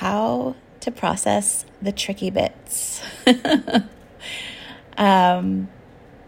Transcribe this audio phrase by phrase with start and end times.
[0.00, 3.02] How to process the tricky bits.
[4.96, 5.68] um,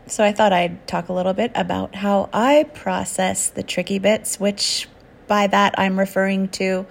[0.07, 4.39] so I thought I'd talk a little bit about how I process the tricky bits,
[4.39, 4.91] which
[5.27, 6.85] by that I'm referring to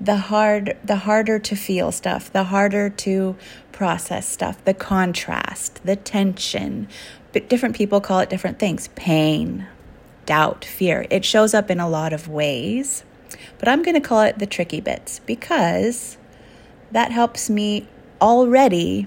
[0.00, 3.34] the hard the harder to feel stuff, the harder to
[3.72, 6.86] process stuff, the contrast, the tension.
[7.32, 8.90] But different people call it different things.
[8.94, 9.66] Pain,
[10.24, 11.04] doubt, fear.
[11.10, 13.02] It shows up in a lot of ways.
[13.58, 16.16] But I'm going to call it the tricky bits because
[16.92, 17.86] that helps me
[18.20, 19.06] already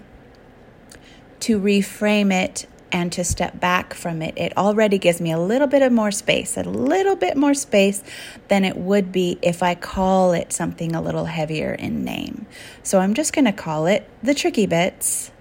[1.42, 4.38] to reframe it and to step back from it.
[4.38, 8.04] It already gives me a little bit of more space, a little bit more space
[8.48, 12.46] than it would be if I call it something a little heavier in name.
[12.84, 15.32] So I'm just going to call it the tricky bits,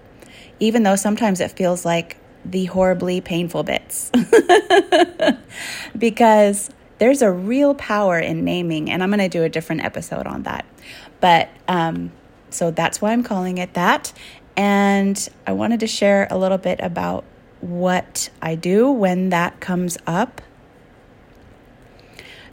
[0.59, 4.11] even though sometimes it feels like the horribly painful bits.
[5.97, 10.27] because there's a real power in naming, and I'm going to do a different episode
[10.27, 10.65] on that.
[11.19, 12.11] But um,
[12.51, 14.13] so that's why I'm calling it that.
[14.55, 17.23] And I wanted to share a little bit about
[17.61, 20.41] what I do when that comes up.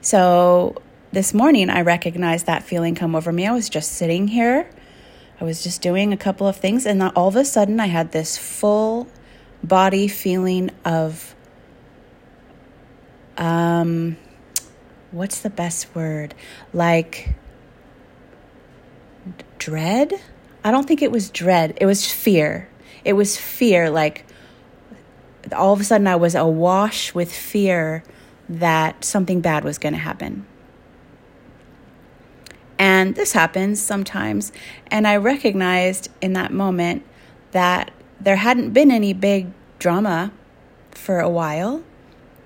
[0.01, 0.81] So
[1.13, 3.47] this morning, I recognized that feeling come over me.
[3.47, 4.71] I was just sitting here,
[5.41, 8.13] I was just doing a couple of things, and all of a sudden, I had
[8.13, 9.09] this full
[9.63, 11.35] body feeling of,
[13.37, 14.17] um,
[15.11, 16.35] what's the best word?
[16.73, 17.35] Like,
[19.69, 20.15] dread.
[20.65, 21.77] I don't think it was dread.
[21.79, 22.69] It was fear.
[23.05, 23.91] It was fear.
[23.91, 24.25] Like
[25.55, 28.03] all of a sudden, I was awash with fear
[28.49, 30.47] that something bad was going to happen.
[32.79, 34.53] And this happens sometimes.
[34.87, 37.05] And I recognized in that moment
[37.51, 40.33] that there hadn't been any big drama
[40.93, 41.83] for a while.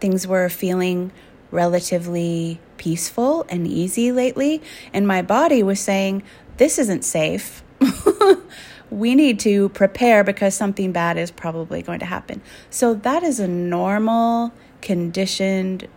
[0.00, 1.12] Things were feeling
[1.52, 4.60] relatively peaceful and easy lately.
[4.92, 6.24] And my body was saying,
[6.62, 7.60] this isn't safe.
[8.90, 12.40] we need to prepare because something bad is probably going to happen.
[12.70, 15.88] So, that is a normal, conditioned,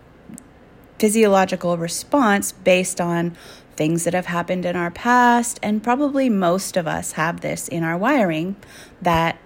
[0.97, 3.37] physiological response based on
[3.75, 5.59] things that have happened in our past.
[5.61, 8.55] And probably most of us have this in our wiring
[9.03, 9.37] that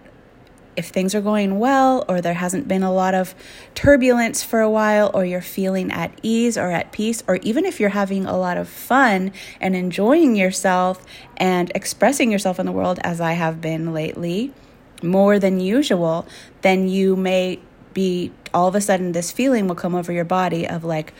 [0.75, 3.35] if things are going well or there hasn't been a lot of
[3.75, 7.79] turbulence for a while or you're feeling at ease or at peace or even if
[7.79, 11.05] you're having a lot of fun and enjoying yourself
[11.37, 14.53] and expressing yourself in the world as I have been lately
[15.01, 16.27] more than usual
[16.61, 17.59] then you may
[17.93, 21.13] be all of a sudden this feeling will come over your body of like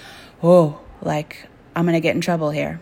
[0.44, 2.80] oh like I'm going to get in trouble here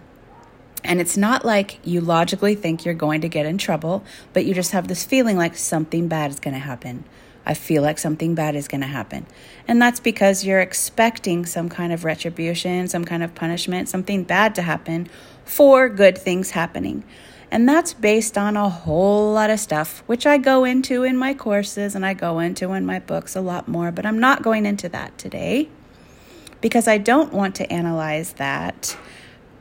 [0.84, 4.54] and it's not like you logically think you're going to get in trouble, but you
[4.54, 7.04] just have this feeling like something bad is going to happen.
[7.46, 9.26] I feel like something bad is going to happen.
[9.68, 14.54] And that's because you're expecting some kind of retribution, some kind of punishment, something bad
[14.56, 15.10] to happen
[15.46, 17.06] for good things happening.
[17.50, 21.34] And that's based on a whole lot of stuff, which I go into in my
[21.34, 24.66] courses and I go into in my books a lot more, but I'm not going
[24.66, 25.70] into that today
[26.60, 28.98] because I don't want to analyze that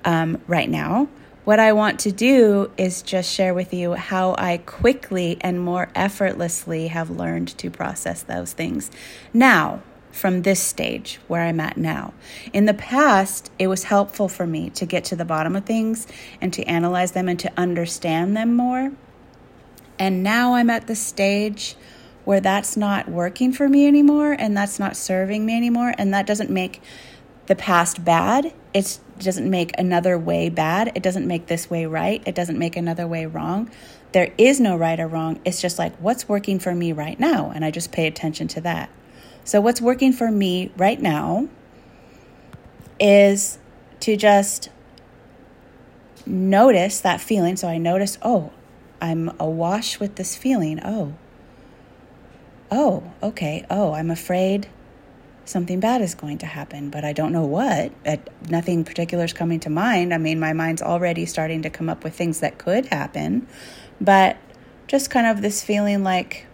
[0.06, 1.08] um, right now.
[1.44, 5.90] What I want to do is just share with you how I quickly and more
[5.94, 8.90] effortlessly have learned to process those things
[9.32, 12.14] now from this stage where I'm at now.
[12.52, 16.06] In the past, it was helpful for me to get to the bottom of things
[16.40, 18.92] and to analyze them and to understand them more.
[19.98, 21.76] And now I'm at the stage
[22.24, 26.26] where that's not working for me anymore and that's not serving me anymore and that
[26.26, 26.82] doesn't make
[27.46, 28.52] the past bad.
[28.74, 30.92] It doesn't make another way bad.
[30.94, 32.22] It doesn't make this way right.
[32.26, 33.70] It doesn't make another way wrong.
[34.12, 35.40] There is no right or wrong.
[35.44, 37.52] It's just like what's working for me right now.
[37.54, 38.90] And I just pay attention to that.
[39.44, 41.48] So, what's working for me right now
[42.98, 43.58] is
[44.00, 44.70] to just
[46.24, 47.56] notice that feeling.
[47.56, 48.52] So, I notice, oh,
[49.00, 50.80] I'm awash with this feeling.
[50.84, 51.14] Oh,
[52.70, 53.64] oh, okay.
[53.70, 54.68] Oh, I'm afraid
[55.46, 57.92] something bad is going to happen, but I don't know what.
[58.48, 60.12] nothing particular is coming to mind.
[60.12, 63.46] I mean, my mind's already starting to come up with things that could happen,
[64.00, 64.36] but
[64.86, 66.46] just kind of this feeling like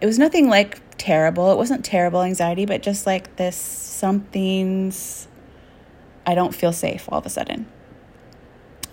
[0.00, 1.52] it was nothing like terrible.
[1.52, 5.28] It wasn't terrible anxiety, but just like this something's,
[6.26, 7.66] I don't feel safe all of a sudden.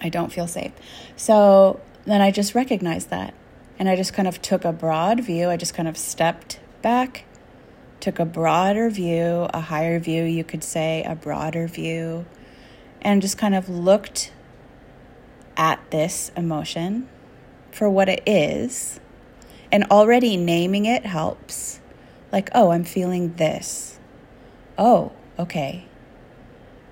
[0.02, 0.74] I don't feel safe.
[1.16, 3.34] So then I just recognized that.
[3.80, 5.50] And I just kind of took a broad view.
[5.50, 7.26] I just kind of stepped back,
[8.00, 12.26] took a broader view, a higher view, you could say, a broader view,
[13.02, 14.32] and just kind of looked
[15.56, 17.08] at this emotion
[17.72, 19.00] for what it is.
[19.72, 21.80] And already naming it helps.
[22.32, 24.00] Like, oh, I'm feeling this.
[24.78, 25.88] Oh, okay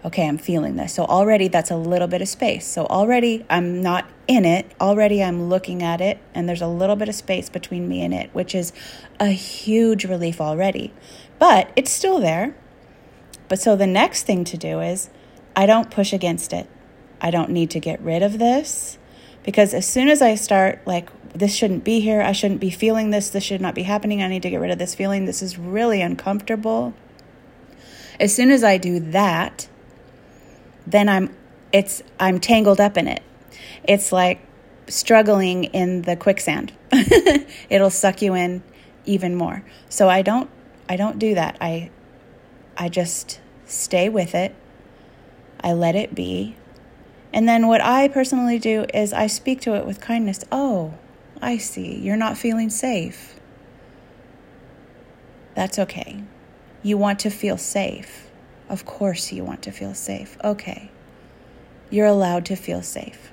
[0.05, 0.93] okay, I'm feeling this.
[0.93, 2.65] So already that's a little bit of space.
[2.65, 4.71] So already I'm not in it.
[4.79, 8.13] Already I'm looking at it, and there's a little bit of space between me and
[8.13, 8.71] it, which is
[9.19, 10.93] a huge relief already.
[11.39, 12.55] But it's still there.
[13.47, 15.09] But so the next thing to do is
[15.55, 16.69] I don't push against it.
[17.19, 18.97] I don't need to get rid of this
[19.43, 23.09] because as soon as I start, like, this shouldn't be here, I shouldn't be feeling
[23.09, 25.41] this, this should not be happening, I need to get rid of this feeling, this
[25.41, 26.93] is really uncomfortable.
[28.19, 29.67] As soon as I do that,
[30.87, 31.35] then I'm
[31.71, 33.23] it's I'm tangled up in it.
[33.83, 34.39] It's like
[34.87, 36.73] struggling in the quicksand.
[37.69, 38.63] It'll suck you in
[39.05, 39.63] even more.
[39.89, 40.49] So I don't
[40.87, 41.57] I don't do that.
[41.59, 41.89] I
[42.77, 44.55] I just stay with it.
[45.61, 46.55] I let it be.
[47.33, 50.45] And then what I personally do is I speak to it with kindness.
[50.51, 50.93] Oh,
[51.41, 51.95] I see.
[51.95, 53.39] You're not feeling safe.
[55.53, 56.23] That's okay.
[56.83, 58.29] You want to feel safe.
[58.69, 60.37] Of course, you want to feel safe.
[60.43, 60.89] Okay.
[61.89, 63.31] You're allowed to feel safe.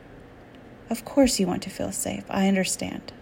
[0.91, 2.25] Of course, you want to feel safe.
[2.29, 3.13] I understand.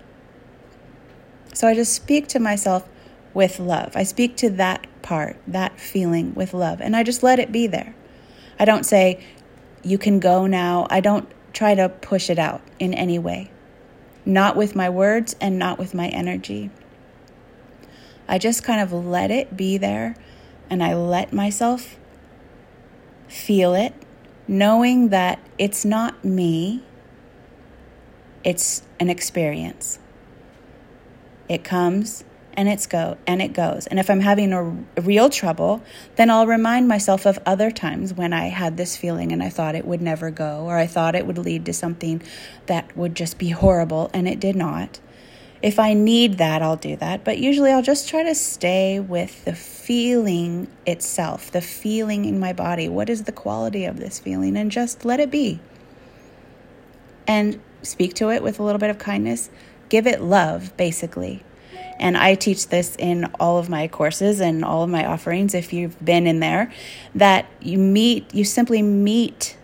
[1.54, 2.88] So I just speak to myself
[3.32, 3.92] with love.
[3.94, 7.66] I speak to that part, that feeling with love, and I just let it be
[7.66, 7.94] there.
[8.58, 9.24] I don't say,
[9.82, 10.86] you can go now.
[10.90, 13.50] I don't try to push it out in any way,
[14.24, 16.70] not with my words and not with my energy.
[18.28, 20.16] I just kind of let it be there
[20.68, 21.96] and I let myself
[23.30, 23.94] feel it,
[24.48, 26.82] knowing that it's not me,
[28.44, 29.98] it's an experience.
[31.48, 32.24] It comes
[32.54, 33.86] and it's go and it goes.
[33.86, 35.82] And if I'm having a, real trouble,
[36.16, 39.74] then I'll remind myself of other times when I had this feeling and I thought
[39.74, 42.22] it would never go or I thought it would lead to something
[42.66, 45.00] that would just be horrible and it did not.
[45.62, 47.24] If I need that, I'll do that.
[47.24, 52.52] But usually I'll just try to stay with the feeling itself, the feeling in my
[52.52, 52.88] body.
[52.88, 54.56] What is the quality of this feeling?
[54.56, 55.60] And just let it be.
[57.26, 59.50] And speak to it with a little bit of kindness.
[59.90, 61.44] Give it love, basically.
[61.98, 65.74] And I teach this in all of my courses and all of my offerings, if
[65.74, 66.72] you've been in there,
[67.14, 69.58] that you meet, you simply meet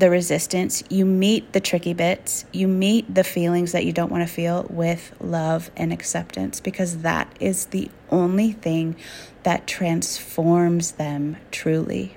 [0.00, 4.26] the resistance, you meet the tricky bits, you meet the feelings that you don't want
[4.26, 8.96] to feel with love and acceptance because that is the only thing
[9.42, 12.16] that transforms them truly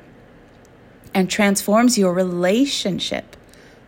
[1.13, 3.35] and transforms your relationship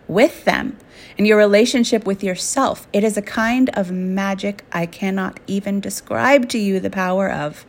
[0.08, 0.78] with them
[1.18, 2.88] and your relationship with yourself.
[2.94, 7.66] It is a kind of magic I cannot even describe to you the power of,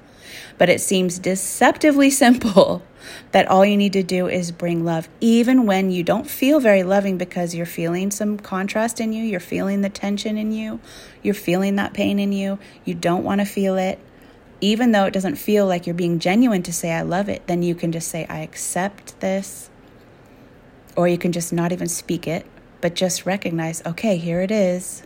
[0.58, 2.82] but it seems deceptively simple
[3.32, 6.82] that all you need to do is bring love, even when you don't feel very
[6.82, 10.80] loving because you're feeling some contrast in you, you're feeling the tension in you,
[11.22, 13.98] you're feeling that pain in you, you don't want to feel it.
[14.60, 17.62] Even though it doesn't feel like you're being genuine to say, I love it, then
[17.62, 19.68] you can just say, I accept this.
[20.96, 22.46] Or you can just not even speak it,
[22.80, 25.02] but just recognize, okay, here it is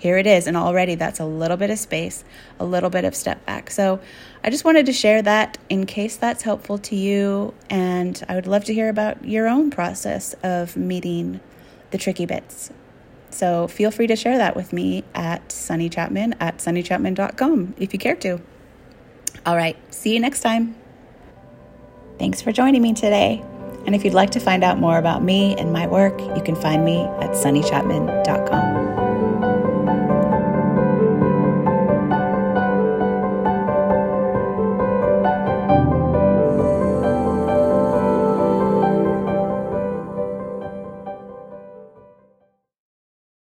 [0.00, 0.46] here it is.
[0.46, 2.24] And already that's a little bit of space,
[2.58, 3.70] a little bit of step back.
[3.70, 4.00] So
[4.42, 7.54] I just wanted to share that in case that's helpful to you.
[7.68, 11.40] And I would love to hear about your own process of meeting
[11.90, 12.70] the tricky bits.
[13.28, 17.98] So feel free to share that with me at Sunny Chapman at sunnychapman.com if you
[17.98, 18.40] care to.
[19.46, 20.74] All right, see you next time.
[22.18, 23.44] Thanks for joining me today.
[23.86, 26.56] And if you'd like to find out more about me and my work, you can
[26.56, 28.79] find me at sunnychapman.com.